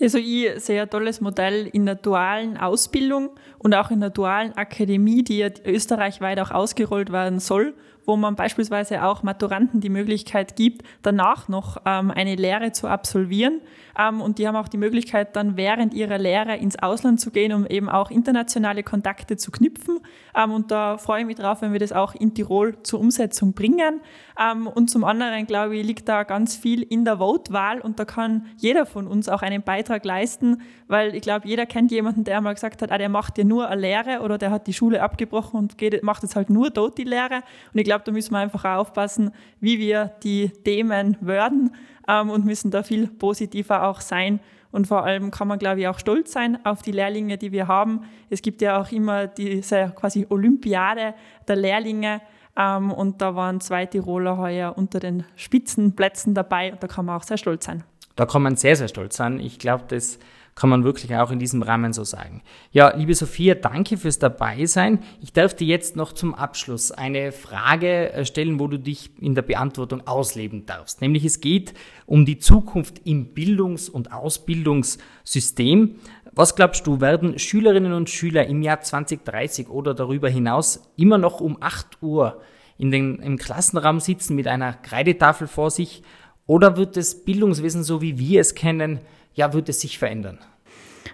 Also 0.00 0.18
ich 0.18 0.48
sehe 0.62 0.82
ein 0.82 0.90
tolles 0.90 1.20
Modell 1.20 1.66
in 1.66 1.86
der 1.86 1.96
dualen 1.96 2.56
Ausbildung 2.56 3.30
und 3.58 3.74
auch 3.74 3.90
in 3.90 4.00
der 4.00 4.10
dualen 4.10 4.52
Akademie, 4.52 5.24
die 5.24 5.38
ja 5.38 5.48
österreichweit 5.64 6.38
auch 6.38 6.52
ausgerollt 6.52 7.10
werden 7.10 7.40
soll, 7.40 7.74
wo 8.08 8.16
man 8.16 8.36
beispielsweise 8.36 9.04
auch 9.04 9.22
Maturanten 9.22 9.82
die 9.82 9.90
Möglichkeit 9.90 10.56
gibt, 10.56 10.82
danach 11.02 11.48
noch 11.48 11.76
ähm, 11.84 12.10
eine 12.10 12.36
Lehre 12.36 12.72
zu 12.72 12.88
absolvieren. 12.88 13.60
Ähm, 13.98 14.22
und 14.22 14.38
die 14.38 14.48
haben 14.48 14.56
auch 14.56 14.68
die 14.68 14.78
Möglichkeit, 14.78 15.36
dann 15.36 15.58
während 15.58 15.92
ihrer 15.92 16.16
Lehre 16.16 16.56
ins 16.56 16.78
Ausland 16.78 17.20
zu 17.20 17.30
gehen, 17.30 17.52
um 17.52 17.66
eben 17.66 17.90
auch 17.90 18.10
internationale 18.10 18.82
Kontakte 18.82 19.36
zu 19.36 19.50
knüpfen. 19.50 20.00
Ähm, 20.34 20.52
und 20.52 20.70
da 20.70 20.96
freue 20.96 21.20
ich 21.20 21.26
mich 21.26 21.36
drauf, 21.36 21.60
wenn 21.60 21.72
wir 21.72 21.80
das 21.80 21.92
auch 21.92 22.14
in 22.14 22.32
Tirol 22.32 22.82
zur 22.82 23.00
Umsetzung 23.00 23.52
bringen. 23.52 24.00
Ähm, 24.40 24.66
und 24.66 24.88
zum 24.88 25.04
anderen, 25.04 25.46
glaube 25.46 25.76
ich, 25.76 25.86
liegt 25.86 26.08
da 26.08 26.22
ganz 26.22 26.56
viel 26.56 26.82
in 26.82 27.04
der 27.04 27.18
Vote-Wahl 27.18 27.80
und 27.80 27.98
da 27.98 28.06
kann 28.06 28.46
jeder 28.56 28.86
von 28.86 29.06
uns 29.06 29.28
auch 29.28 29.42
einen 29.42 29.62
Beitrag 29.62 30.04
leisten, 30.04 30.62
weil 30.86 31.14
ich 31.14 31.22
glaube, 31.22 31.46
jeder 31.46 31.66
kennt 31.66 31.90
jemanden, 31.90 32.24
der 32.24 32.38
einmal 32.38 32.54
gesagt 32.54 32.80
hat, 32.80 32.90
ah, 32.90 32.98
der 32.98 33.08
macht 33.08 33.36
ja 33.36 33.44
nur 33.44 33.68
eine 33.68 33.80
Lehre 33.80 34.20
oder 34.22 34.38
der 34.38 34.50
hat 34.50 34.66
die 34.66 34.72
Schule 34.72 35.02
abgebrochen 35.02 35.58
und 35.58 35.76
geht, 35.76 36.02
macht 36.02 36.22
jetzt 36.22 36.36
halt 36.36 36.48
nur 36.50 36.70
dort 36.70 36.96
die 36.98 37.04
Lehre. 37.04 37.42
Und 37.72 37.80
ich 37.80 37.84
glaube, 37.84 37.97
da 38.04 38.12
müssen 38.12 38.32
wir 38.32 38.38
einfach 38.38 38.64
aufpassen, 38.64 39.32
wie 39.60 39.78
wir 39.78 40.12
die 40.22 40.50
Themen 40.50 41.16
werden 41.20 41.74
ähm, 42.08 42.30
und 42.30 42.44
müssen 42.44 42.70
da 42.70 42.82
viel 42.82 43.06
positiver 43.08 43.84
auch 43.84 44.00
sein. 44.00 44.40
Und 44.70 44.86
vor 44.86 45.04
allem 45.04 45.30
kann 45.30 45.48
man, 45.48 45.58
glaube 45.58 45.80
ich, 45.80 45.88
auch 45.88 45.98
stolz 45.98 46.32
sein 46.32 46.64
auf 46.64 46.82
die 46.82 46.92
Lehrlinge, 46.92 47.38
die 47.38 47.52
wir 47.52 47.68
haben. 47.68 48.02
Es 48.28 48.42
gibt 48.42 48.60
ja 48.60 48.80
auch 48.80 48.92
immer 48.92 49.26
diese 49.26 49.92
quasi 49.94 50.26
Olympiade 50.28 51.14
der 51.46 51.56
Lehrlinge. 51.56 52.20
Ähm, 52.56 52.90
und 52.90 53.22
da 53.22 53.34
waren 53.34 53.60
zwei 53.60 53.86
Tiroler 53.86 54.36
heuer 54.36 54.74
unter 54.76 55.00
den 55.00 55.24
Spitzenplätzen 55.36 56.34
dabei 56.34 56.72
und 56.72 56.82
da 56.82 56.88
kann 56.88 57.06
man 57.06 57.16
auch 57.16 57.22
sehr 57.22 57.38
stolz 57.38 57.64
sein. 57.64 57.84
Da 58.16 58.26
kann 58.26 58.42
man 58.42 58.56
sehr, 58.56 58.74
sehr 58.74 58.88
stolz 58.88 59.16
sein. 59.16 59.38
Ich 59.38 59.60
glaube, 59.60 59.84
das 59.86 60.18
kann 60.58 60.70
man 60.70 60.82
wirklich 60.82 61.14
auch 61.14 61.30
in 61.30 61.38
diesem 61.38 61.62
Rahmen 61.62 61.92
so 61.92 62.02
sagen. 62.02 62.42
Ja, 62.72 62.94
liebe 62.96 63.14
Sophia, 63.14 63.54
danke 63.54 63.96
fürs 63.96 64.18
Dabeisein. 64.18 64.98
Ich 65.20 65.32
darf 65.32 65.54
dir 65.54 65.68
jetzt 65.68 65.94
noch 65.94 66.12
zum 66.12 66.34
Abschluss 66.34 66.90
eine 66.90 67.30
Frage 67.30 68.12
äh, 68.12 68.24
stellen, 68.24 68.58
wo 68.58 68.66
du 68.66 68.76
dich 68.76 69.10
in 69.20 69.36
der 69.36 69.42
Beantwortung 69.42 70.06
ausleben 70.08 70.66
darfst. 70.66 71.00
Nämlich 71.00 71.24
es 71.24 71.40
geht 71.40 71.74
um 72.06 72.26
die 72.26 72.38
Zukunft 72.38 73.02
im 73.04 73.34
Bildungs- 73.34 73.88
und 73.88 74.12
Ausbildungssystem. 74.12 76.00
Was 76.32 76.56
glaubst 76.56 76.86
du, 76.88 77.00
werden 77.00 77.38
Schülerinnen 77.38 77.92
und 77.92 78.10
Schüler 78.10 78.46
im 78.46 78.60
Jahr 78.62 78.80
2030 78.80 79.68
oder 79.68 79.94
darüber 79.94 80.28
hinaus 80.28 80.82
immer 80.96 81.18
noch 81.18 81.40
um 81.40 81.58
8 81.60 82.02
Uhr 82.02 82.40
in 82.78 82.90
den, 82.90 83.20
im 83.20 83.38
Klassenraum 83.38 84.00
sitzen 84.00 84.34
mit 84.34 84.48
einer 84.48 84.72
Kreidetafel 84.72 85.46
vor 85.46 85.70
sich? 85.70 86.02
Oder 86.48 86.78
wird 86.78 86.96
das 86.96 87.14
Bildungswesen, 87.14 87.84
so 87.84 88.00
wie 88.00 88.18
wir 88.18 88.40
es 88.40 88.54
kennen, 88.54 89.00
ja, 89.34 89.52
wird 89.52 89.68
es 89.68 89.82
sich 89.82 89.98
verändern? 89.98 90.38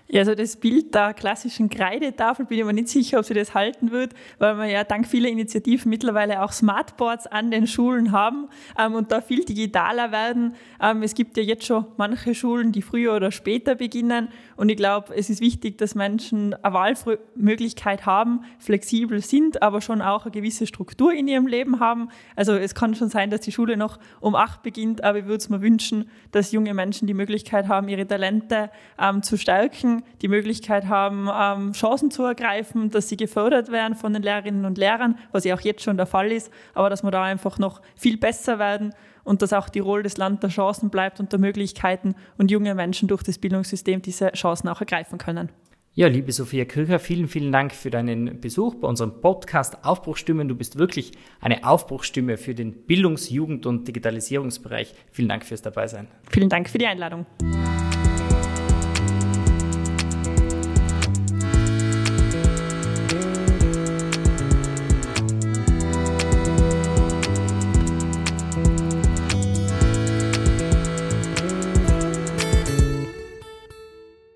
Ja, 0.08 0.20
also 0.20 0.34
das 0.34 0.56
Bild 0.56 0.94
der 0.94 1.14
klassischen 1.14 1.68
Kreidetafel 1.68 2.46
bin 2.46 2.58
ich 2.58 2.64
mir 2.64 2.72
nicht 2.72 2.88
sicher, 2.88 3.18
ob 3.18 3.24
sie 3.24 3.34
das 3.34 3.54
halten 3.54 3.90
wird, 3.90 4.14
weil 4.38 4.56
wir 4.58 4.66
ja 4.66 4.84
dank 4.84 5.06
vieler 5.06 5.28
Initiativen 5.28 5.90
mittlerweile 5.90 6.42
auch 6.42 6.52
Smartboards 6.52 7.26
an 7.26 7.50
den 7.50 7.66
Schulen 7.66 8.12
haben 8.12 8.48
ähm, 8.78 8.94
und 8.94 9.12
da 9.12 9.20
viel 9.20 9.44
digitaler 9.44 10.12
werden. 10.12 10.54
Ähm, 10.80 11.02
es 11.02 11.14
gibt 11.14 11.36
ja 11.36 11.42
jetzt 11.42 11.66
schon 11.66 11.86
manche 11.96 12.34
Schulen, 12.34 12.72
die 12.72 12.82
früher 12.82 13.14
oder 13.14 13.30
später 13.30 13.74
beginnen 13.74 14.28
und 14.56 14.68
ich 14.68 14.76
glaube, 14.76 15.14
es 15.14 15.30
ist 15.30 15.40
wichtig, 15.40 15.78
dass 15.78 15.94
Menschen 15.94 16.54
eine 16.54 16.74
Wahlmöglichkeit 16.74 18.06
haben, 18.06 18.44
flexibel 18.58 19.20
sind, 19.20 19.62
aber 19.62 19.80
schon 19.80 20.00
auch 20.00 20.24
eine 20.24 20.32
gewisse 20.32 20.66
Struktur 20.66 21.12
in 21.12 21.28
ihrem 21.28 21.46
Leben 21.46 21.80
haben. 21.80 22.08
Also 22.36 22.52
es 22.52 22.74
kann 22.74 22.94
schon 22.94 23.08
sein, 23.08 23.30
dass 23.30 23.40
die 23.40 23.52
Schule 23.52 23.76
noch 23.76 23.98
um 24.20 24.34
acht 24.34 24.62
beginnt, 24.62 25.02
aber 25.02 25.18
ich 25.18 25.24
würde 25.24 25.38
es 25.38 25.48
mir 25.48 25.60
wünschen, 25.60 26.08
dass 26.30 26.52
junge 26.52 26.74
Menschen 26.74 27.06
die 27.06 27.14
Möglichkeit 27.14 27.68
haben, 27.68 27.88
ihre 27.88 28.06
Talente 28.06 28.70
ähm, 28.98 29.22
zu 29.22 29.36
stärken 29.36 29.83
die 30.22 30.28
Möglichkeit 30.28 30.86
haben, 30.86 31.28
ähm, 31.32 31.72
Chancen 31.72 32.10
zu 32.10 32.22
ergreifen, 32.24 32.90
dass 32.90 33.08
sie 33.08 33.16
gefördert 33.16 33.70
werden 33.70 33.94
von 33.94 34.12
den 34.12 34.22
Lehrerinnen 34.22 34.64
und 34.64 34.78
Lehrern, 34.78 35.18
was 35.32 35.44
ja 35.44 35.54
auch 35.54 35.60
jetzt 35.60 35.82
schon 35.82 35.96
der 35.96 36.06
Fall 36.06 36.32
ist, 36.32 36.50
aber 36.74 36.90
dass 36.90 37.02
wir 37.02 37.10
da 37.10 37.22
einfach 37.22 37.58
noch 37.58 37.80
viel 37.96 38.16
besser 38.16 38.58
werden 38.58 38.94
und 39.24 39.42
dass 39.42 39.52
auch 39.52 39.68
Tirol 39.68 40.02
das 40.02 40.16
Land 40.16 40.42
der 40.42 40.50
Chancen 40.50 40.90
bleibt 40.90 41.20
und 41.20 41.32
der 41.32 41.38
Möglichkeiten 41.38 42.14
und 42.38 42.50
junge 42.50 42.74
Menschen 42.74 43.08
durch 43.08 43.22
das 43.22 43.38
Bildungssystem 43.38 44.02
diese 44.02 44.32
Chancen 44.32 44.68
auch 44.68 44.80
ergreifen 44.80 45.18
können. 45.18 45.50
Ja, 45.96 46.08
liebe 46.08 46.32
Sophia 46.32 46.64
Krüger, 46.64 46.98
vielen, 46.98 47.28
vielen 47.28 47.52
Dank 47.52 47.72
für 47.72 47.88
deinen 47.88 48.40
Besuch 48.40 48.74
bei 48.74 48.88
unserem 48.88 49.20
Podcast 49.20 49.84
Aufbruchstimmen. 49.84 50.48
Du 50.48 50.56
bist 50.56 50.76
wirklich 50.76 51.12
eine 51.40 51.64
Aufbruchstimme 51.64 52.36
für 52.36 52.52
den 52.52 52.72
Bildungs-, 52.72 53.30
Jugend- 53.30 53.64
und 53.64 53.86
Digitalisierungsbereich. 53.86 54.92
Vielen 55.12 55.28
Dank 55.28 55.44
fürs 55.44 55.62
Dabeisein. 55.62 56.08
Vielen 56.32 56.48
Dank 56.48 56.68
für 56.68 56.78
die 56.78 56.86
Einladung. 56.86 57.26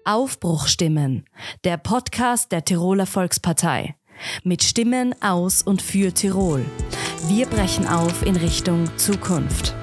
Aufbruchstimmen, 0.09 1.27
der 1.65 1.77
Podcast 1.77 2.51
der 2.51 2.65
Tiroler 2.65 3.05
Volkspartei. 3.05 3.95
Mit 4.43 4.65
Stimmen 4.65 5.15
aus 5.21 5.61
und 5.61 5.83
für 5.83 6.15
Tirol. 6.15 6.65
Wir 7.27 7.45
brechen 7.47 7.87
auf 7.87 8.25
in 8.25 8.37
Richtung 8.37 8.89
Zukunft. 8.97 9.75